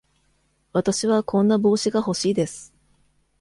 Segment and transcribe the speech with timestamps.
[0.73, 2.73] わたしはこんな帽子が欲しいです。